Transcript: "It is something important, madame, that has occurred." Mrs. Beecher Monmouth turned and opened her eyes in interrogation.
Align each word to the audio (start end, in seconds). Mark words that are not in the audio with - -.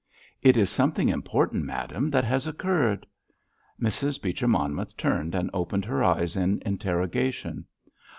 "It 0.41 0.57
is 0.57 0.71
something 0.71 1.09
important, 1.09 1.63
madame, 1.63 2.09
that 2.09 2.23
has 2.23 2.47
occurred." 2.47 3.05
Mrs. 3.79 4.19
Beecher 4.19 4.47
Monmouth 4.47 4.97
turned 4.97 5.35
and 5.35 5.51
opened 5.53 5.85
her 5.85 6.03
eyes 6.03 6.35
in 6.35 6.59
interrogation. 6.65 7.65